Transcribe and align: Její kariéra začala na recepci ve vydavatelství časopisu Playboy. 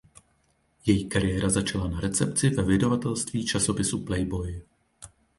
Její 0.85 1.09
kariéra 1.09 1.49
začala 1.49 1.87
na 1.87 1.99
recepci 1.99 2.49
ve 2.49 2.63
vydavatelství 2.63 3.45
časopisu 3.45 4.05
Playboy. 4.05 4.61